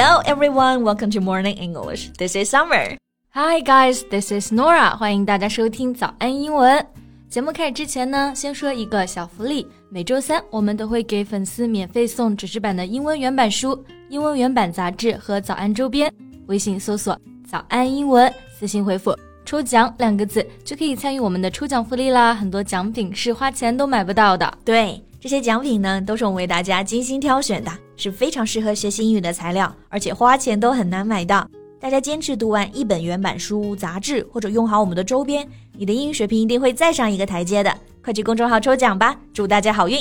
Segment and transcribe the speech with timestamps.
[0.00, 2.10] Hello everyone, welcome to Morning English.
[2.16, 2.96] This is Summer.
[3.30, 4.96] Hi guys, this is Nora.
[4.96, 6.86] 欢迎大家收听早安英文。
[7.28, 9.66] 节目开始之前呢，先说一个小福利。
[9.90, 16.08] 每周三我们都会给粉丝免费送纸质版的英文原版书、英文原版杂志和早安周边。
[16.46, 19.12] 微信搜索“早安英文”，私信回复
[19.44, 22.32] “抽奖”两个字就可以参与我们的抽奖福利啦。
[22.32, 24.58] 很多奖品是花钱都买不到的。
[24.64, 31.46] 对，这些奖品呢都是我们为大家精心挑选的，是非常适合学习英语的材料，而且花钱都很难买到。
[31.80, 37.76] 大家坚持读完一本原版书、杂志，或者用好我们的周边，你的英语水平一定会再上一个台阶的。
[38.02, 39.98] 快去公众号抽奖吧，祝大家好运！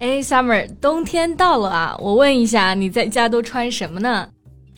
[0.00, 4.28] 哎，Summer，冬天到了啊，我问一下，你在家都穿什么呢？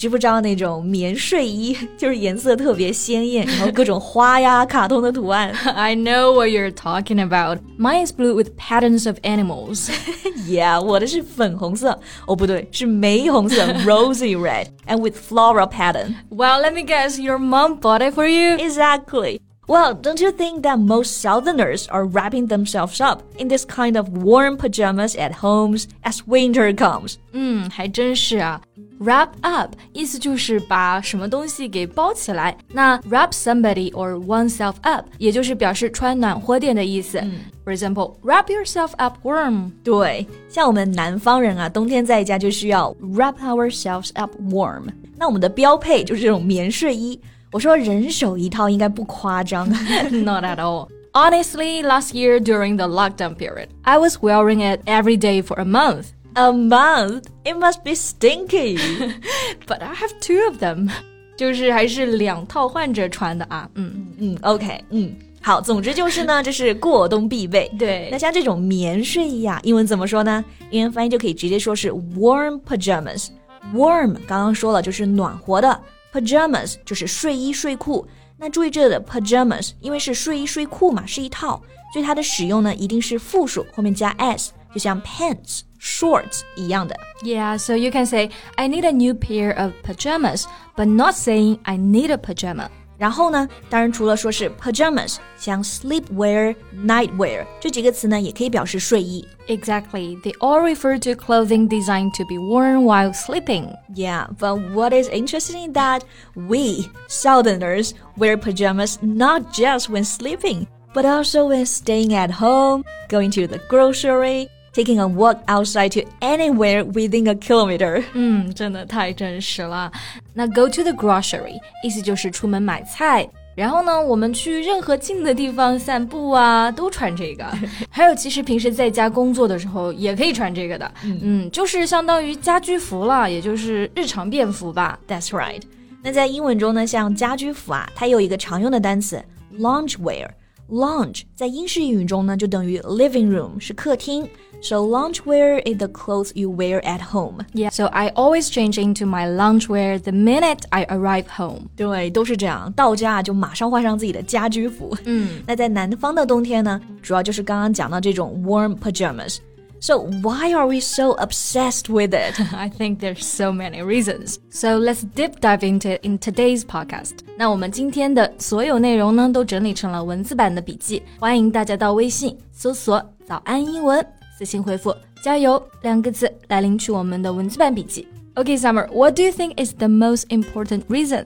[0.02, 5.52] 知不知道那种棉睡衣，就是颜色特别鲜艳，然后各种花呀、卡通的图案。
[5.73, 7.57] I know what you're talking about.
[7.80, 9.89] Mine is blue with patterns of animals.
[10.48, 16.13] yeah，我的是粉红色，哦不对，是玫红色， rosy red and with floral pattern.
[16.29, 18.55] Well, let me guess, your mom bought it for you.
[18.57, 19.40] Exactly.
[19.68, 24.07] Well, don't you think that most Southerners are wrapping themselves up in this kind of
[24.10, 27.15] warm pajamas at homes as winter comes?
[27.34, 28.62] 嗯，还真是啊。
[29.01, 32.57] Wrap up 意思就是把什么东西给包起来。
[32.73, 37.20] 那 wrap somebody or oneself up 也就是表示穿暖和点的意思。
[37.63, 39.71] For example, wrap yourself up warm.
[39.84, 44.85] 对，像我们南方人啊，冬天在家就需要 wrap ourselves up warm。
[45.15, 47.20] 那我们的标配就是这种棉睡衣。
[47.51, 49.68] 我说人手一套应该不夸张。
[50.12, 50.87] Not at all.
[51.13, 55.65] Honestly, last year during the lockdown period, I was wearing it every day for a
[55.65, 56.07] month.
[56.35, 57.25] A month?
[57.45, 58.79] It must be stinky.
[59.66, 60.91] But I have two of them.
[61.37, 63.69] 就是还是两套换着穿的啊。
[63.75, 65.15] 嗯嗯，OK，嗯。
[65.41, 67.71] 好，总之就是呢， 这是过冬必备。
[67.78, 70.44] 对，那像这种棉睡衣啊，英文怎么说呢？
[70.71, 73.28] 英文翻译就可以直接说是 warm pajamas。
[73.75, 75.81] Warm 刚刚说了就是暖和的。
[76.12, 78.06] Pajamas 就是睡衣睡裤。
[78.38, 81.60] 那注意这里的 pajamas，因为是睡衣睡裤嘛，是一套，
[81.92, 86.95] 所以它的使用呢一定是复数，后面加 s，就像 pants、shorts 一样的。
[87.23, 90.45] Yeah, so you can say I need a new pair of pajamas,
[90.75, 92.69] but not saying I need a pajama.
[93.00, 99.23] 然后呢，当然除了说是 pajamas，像 sleepwear、nightwear 这几个词呢，也可以表示睡衣。
[99.47, 103.72] Exactly, they all refer to clothing designed to be worn while sleeping.
[103.94, 106.01] Yeah, but what is interesting that
[106.33, 113.29] we Southerners wear pajamas not just when sleeping, but also when staying at home, going
[113.33, 118.03] to the grocery taking a walk outside to anywhere within a kilometer.
[118.13, 119.91] 嗯，真的太真实了。
[120.33, 123.28] 那 go to the grocery 意思就是出门买菜。
[123.55, 127.44] 然后呢，我们去任何近的地方散步啊，都穿这个。
[127.89, 130.91] 还有，其实平时在家工作的时候也可以穿这个的。
[131.01, 135.00] 嗯，就是相当于家居服了，也就是日常便服吧。
[135.07, 135.63] That's right。
[136.03, 139.19] 那在英文中呢，像家居服啊，它有一个常用的单词
[139.57, 140.28] loungewear。
[140.72, 144.28] Lounge 在英式英语中呢，就等于 living room，是客厅。
[144.59, 147.45] So loungewear is the clothes you wear at home.
[147.53, 147.69] Yeah.
[147.69, 151.67] So I always change into my loungewear the minute I arrive home.
[151.75, 154.97] 对，都是这样，到家就马上换上自己的家居服。
[155.05, 159.38] 嗯，那在南方的冬天呢，主要就是刚刚讲到这种 warm pajamas。
[159.81, 162.39] So why are we so obsessed with it?
[162.51, 164.39] I think there's so many reasons.
[164.50, 167.19] So let's deep dive into it in today's podcast.
[167.38, 174.03] 那我们今天的所有内容呢，都整理成了文字版的笔记，欢迎大家到微信搜索“早安英文”，
[174.38, 178.07] 私信回复“加油”两个字来领取我们的文字版笔记。
[178.33, 181.25] Okay, Summer, what do you think is the most important reason?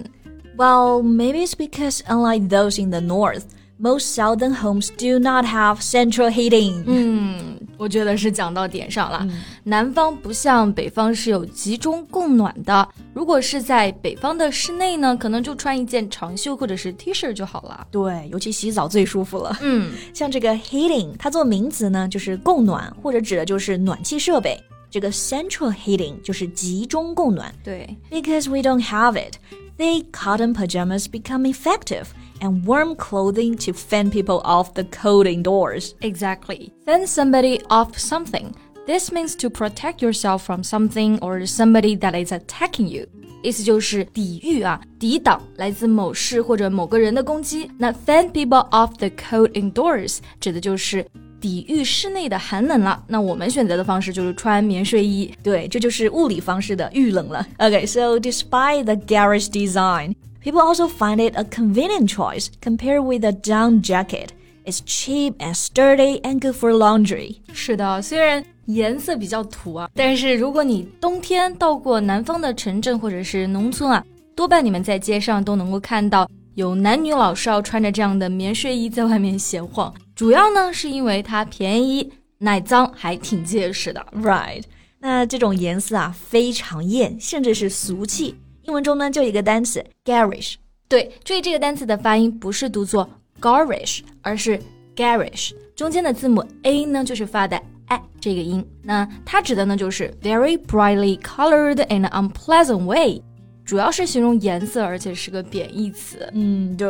[0.58, 3.44] Well, maybe it's because unlike those in the north,
[3.80, 6.84] most southern homes do not have central heating.
[6.86, 9.20] 嗯，我觉得是讲到点上了。
[9.24, 12.88] 嗯、南方不像北方是有集中供暖的。
[13.14, 17.88] 如果是在北方的室内呢，可能就穿一件长袖或者是 T 恤就好了。
[17.90, 19.58] 对，尤其洗澡最舒服了。
[19.62, 24.62] 嗯，像这个 heating，它做名词呢，就是供暖或者指的就是暖气设备。
[24.92, 27.52] 这个 central heating 就是集中供暖。
[27.64, 29.38] 对，because we don't have it,
[29.78, 32.04] thick cotton pajamas become effective
[32.42, 35.94] and warm clothing to fend people off the cold indoors.
[36.02, 36.72] Exactly.
[36.86, 38.54] Fend somebody off something.
[38.88, 43.06] This means to protect yourself from something or somebody that is attacking you.
[43.44, 47.70] 意思就是抵御啊，抵挡来自某事或者某个人的攻击。
[47.78, 51.06] 那 fend people off the cold indoors 指的就是
[51.40, 53.04] 抵御室内的寒冷了。
[53.08, 55.34] 那我们选择的方式就是穿棉睡衣。
[55.42, 57.44] 对，这就是物理方式的遇冷了。
[57.58, 60.14] Okay, so despite the garish design.
[60.46, 64.30] People also find it a convenient choice compared with a down jacket.
[64.66, 67.38] It's cheap and sturdy and good for laundry.
[67.54, 74.04] 是的，虽然颜色比较土啊，但是如果你冬天到过南方的城镇或者是农村啊，
[74.36, 79.94] 多半你们在街上都能够看到有男女老少穿着这样的棉睡衣在外面闲晃。
[80.16, 84.06] 主要呢是因为它便宜、耐脏，还挺结实的。
[84.16, 84.64] Right？
[85.00, 88.36] 那这种颜色啊，非常艳，甚至是俗气。
[88.67, 90.55] 英文中呢，就一个单词 garish。
[90.89, 93.09] 对，注意这个单词的发音不是读作
[93.41, 94.61] garish，而是
[94.97, 98.65] garish，中间的字母 a 呢就是发的 a 这个音。
[98.83, 103.23] 那它指的呢就是 very brightly colored in an unpleasant way，
[103.65, 106.29] 主要是形容颜色，而且是个贬义词。
[106.33, 106.89] 嗯，对。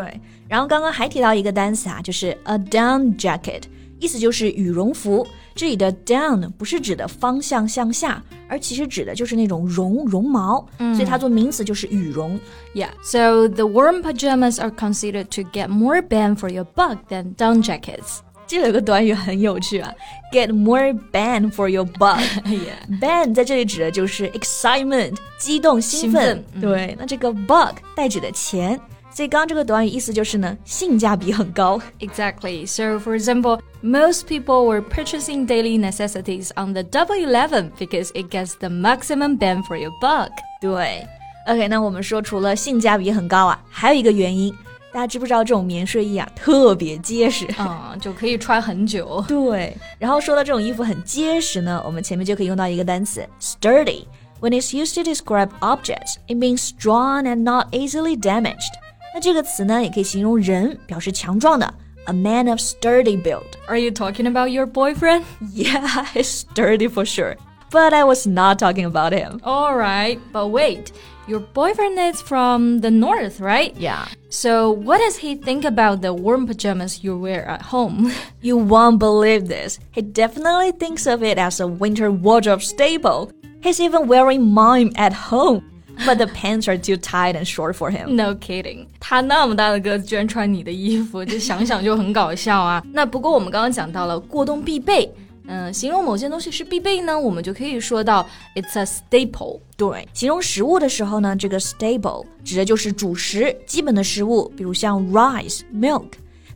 [0.49, 3.65] 然后刚刚还提到一个单词啊，就是 a down jacket，
[4.01, 5.27] 意思就是羽绒服。
[5.57, 12.39] 这里的 down 不是指的方向向下，而其实指的就是那种绒绒毛，所以它做名词就是羽绒。
[12.75, 17.65] Yeah, so the warm pajamas are considered to get more bang for your buck than down
[17.65, 18.19] jackets.
[18.47, 19.93] 这里有个短语很有趣啊
[20.31, 22.21] ，get more bang for your buck。
[22.45, 23.01] yeah.
[23.01, 26.45] bang 在这里指的就是 excitement，激动、兴奋。
[26.61, 28.79] 对，那这个 buck 代指的钱，
[29.16, 31.80] 所以刚刚这个短语意思就是呢，性价比很高。
[32.00, 32.66] Exactly.
[32.66, 38.30] So, for example, most people were purchasing daily necessities on the Double Eleven because it
[38.30, 40.32] gets the maximum bang for your buck.
[40.62, 41.06] 对，
[41.48, 44.54] OK，那我们说除了性价比很高啊，还有一个原因，
[44.94, 47.46] 大家知不知道这种棉睡衣啊特别结实？
[47.60, 49.22] 嗯，就可以穿很久。
[49.28, 58.72] 对，然后说到这种衣服很结实呢，我们前面就可以用到一个单词 sturdy。When it's used to describe objects, it means strong and not easily damaged.
[59.16, 61.74] 那这个词呢，也可以形容人，表示强壮的，
[62.06, 63.44] a man of sturdy build.
[63.68, 65.24] Are you talking about your boyfriend?
[65.54, 67.36] Yeah, he's sturdy for sure.
[67.70, 69.40] But I was not talking about him.
[69.44, 70.92] All right, but wait.
[71.28, 73.74] Your boyfriend is from the north, right?
[73.78, 74.08] Yeah.
[74.30, 78.12] So, what does he think about the warm pajamas you wear at home?
[78.42, 79.80] You won't believe this.
[79.92, 83.32] He definitely thinks of it as a winter wardrobe staple.
[83.62, 85.64] He's even wearing mine at home.
[86.06, 88.16] But the pants are too tight and short for him.
[88.16, 92.84] No kidding，他那么大的个子居然穿你的衣服，这想想就很搞笑啊。
[92.92, 95.12] 那不过我们刚刚讲到了过冬必备，
[95.48, 99.60] 嗯、形容某件东西是必备呢，我们就可以说到 it's a staple。
[99.76, 106.08] 对，形容食物的时候呢，这个 staple 指的就是主食、基本的食物，比如像 rice、milk。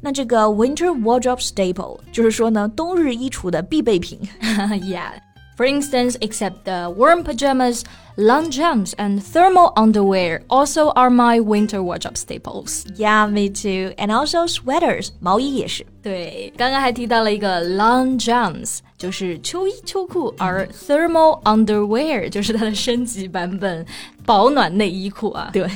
[0.01, 4.19] 那这个 winter wardrobe staple 就是说呢，冬日衣橱的必备品。
[4.41, 5.11] yeah.
[5.60, 7.84] for instance, except the warm pajamas,
[8.16, 12.86] long johns, and thermal underwear also are my winter wardrobe staples.
[12.96, 13.92] Yeah, me too.
[13.98, 15.84] And also sweaters, 毛衣也是。
[16.02, 23.84] 对，刚刚还提到了一个 long johns，就是秋衣秋裤，而 thermal underwear 就是它的升级版本，
[24.24, 25.50] 保暖内衣裤啊。
[25.52, 25.68] 对。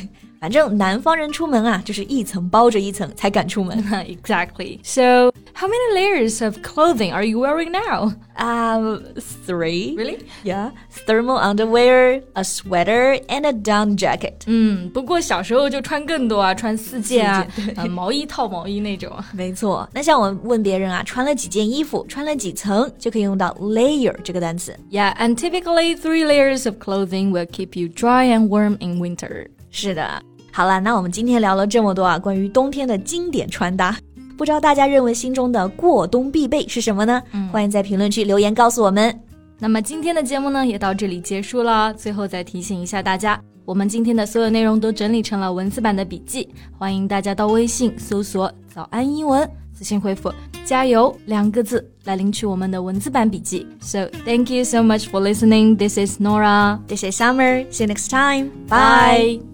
[0.43, 3.77] 反正南方人出门啊，就是一层包着一层才敢出门。
[4.07, 4.79] exactly.
[4.83, 8.13] So, how many layers of clothing are you wearing now?
[8.37, 9.03] Um,
[9.45, 9.97] three.
[9.97, 10.19] Really?
[10.45, 10.71] Yeah.
[11.05, 14.43] Thermal underwear, a sweater, and a down jacket.
[14.45, 19.11] 嗯，不过小时候就穿更多啊，穿四件啊四件，对呃毛衣套毛衣那种。
[19.33, 24.73] 没错，那像我们问别人啊，穿了几件衣服，穿了几层，就可以用到 layer 这个单词。
[24.89, 29.47] Yeah, and typically three layers of clothing will keep you dry and warm in winter.
[29.71, 30.23] 是的，
[30.56, 33.98] 好了，那我们今天聊了这么多啊，关于冬天的经典穿搭，
[34.38, 37.20] 不知道大家认为心中的过冬必备是什么呢？
[37.50, 39.20] 欢迎在评论区留言告诉我们。
[39.58, 41.92] 那么今天的节目呢，也到这里结束了。
[41.94, 50.32] 最后再提醒一下大家，我们今天的所有内容都整理成了文字版的笔记，欢迎大家到微信搜索“早安英文”，私信回复
[50.64, 53.66] “加油”两个字来领取我们的文字版笔记。
[53.80, 55.76] So thank you so much for listening.
[55.76, 56.78] This is Nora.
[56.86, 57.66] This is Summer.
[57.72, 58.50] See you next time.
[58.68, 59.40] Bye.
[59.40, 59.53] Bye.